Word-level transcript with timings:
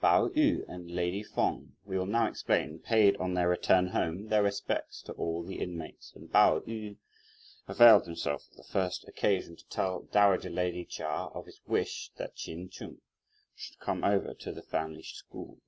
Pao 0.00 0.28
yü 0.28 0.62
and 0.68 0.88
lady 0.88 1.24
Feng, 1.24 1.74
we 1.84 1.98
will 1.98 2.06
now 2.06 2.28
explain, 2.28 2.78
paid, 2.78 3.16
on 3.16 3.34
their 3.34 3.48
return 3.48 3.88
home, 3.88 4.28
their 4.28 4.44
respects 4.44 5.02
to 5.02 5.12
all 5.14 5.42
the 5.42 5.56
inmates, 5.58 6.12
and 6.14 6.30
Pao 6.32 6.60
yü 6.60 6.96
availed 7.66 8.04
himself 8.06 8.46
of 8.48 8.54
the 8.56 8.62
first 8.62 9.04
occasion 9.08 9.56
to 9.56 9.66
tell 9.66 10.02
dowager 10.12 10.48
lady 10.48 10.84
Chia 10.84 11.08
of 11.08 11.46
his 11.46 11.60
wish 11.66 12.12
that 12.18 12.36
Ch'in 12.36 12.68
Chung 12.68 12.98
should 13.56 13.80
come 13.80 14.04
over 14.04 14.32
to 14.32 14.52
the 14.52 14.62
family 14.62 15.02
school. 15.02 15.58